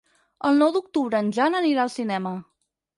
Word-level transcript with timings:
El 0.49 0.57
nou 0.61 0.71
d'octubre 0.79 1.21
en 1.27 1.31
Jan 1.39 1.61
anirà 1.63 1.87
al 1.87 1.95
cinema. 2.01 2.37